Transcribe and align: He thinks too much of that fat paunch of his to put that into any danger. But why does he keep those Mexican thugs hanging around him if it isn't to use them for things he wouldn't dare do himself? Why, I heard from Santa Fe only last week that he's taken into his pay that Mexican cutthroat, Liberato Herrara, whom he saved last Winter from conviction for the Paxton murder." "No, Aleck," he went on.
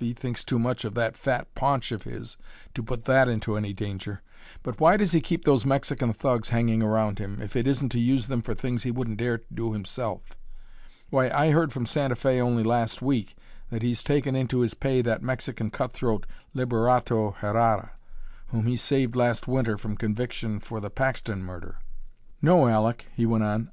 He 0.00 0.12
thinks 0.14 0.42
too 0.42 0.58
much 0.58 0.84
of 0.84 0.94
that 0.94 1.16
fat 1.16 1.46
paunch 1.54 1.92
of 1.92 2.02
his 2.02 2.36
to 2.74 2.82
put 2.82 3.04
that 3.04 3.28
into 3.28 3.56
any 3.56 3.72
danger. 3.72 4.20
But 4.64 4.80
why 4.80 4.96
does 4.96 5.12
he 5.12 5.20
keep 5.20 5.44
those 5.44 5.64
Mexican 5.64 6.12
thugs 6.12 6.48
hanging 6.48 6.82
around 6.82 7.20
him 7.20 7.40
if 7.40 7.54
it 7.54 7.68
isn't 7.68 7.90
to 7.90 8.00
use 8.00 8.26
them 8.26 8.42
for 8.42 8.52
things 8.52 8.82
he 8.82 8.90
wouldn't 8.90 9.18
dare 9.18 9.42
do 9.54 9.74
himself? 9.74 10.36
Why, 11.10 11.30
I 11.30 11.52
heard 11.52 11.72
from 11.72 11.86
Santa 11.86 12.16
Fe 12.16 12.40
only 12.40 12.64
last 12.64 13.00
week 13.00 13.36
that 13.70 13.82
he's 13.84 14.02
taken 14.02 14.34
into 14.34 14.58
his 14.58 14.74
pay 14.74 15.02
that 15.02 15.22
Mexican 15.22 15.70
cutthroat, 15.70 16.26
Liberato 16.52 17.36
Herrara, 17.36 17.90
whom 18.48 18.66
he 18.66 18.76
saved 18.76 19.14
last 19.14 19.46
Winter 19.46 19.78
from 19.78 19.96
conviction 19.96 20.58
for 20.58 20.80
the 20.80 20.90
Paxton 20.90 21.44
murder." 21.44 21.78
"No, 22.42 22.66
Aleck," 22.66 23.04
he 23.14 23.24
went 23.24 23.44
on. 23.44 23.70